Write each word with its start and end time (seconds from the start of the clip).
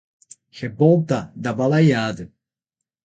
Revolta 0.59 1.31
da 1.35 1.53
Balaiada 1.53 2.25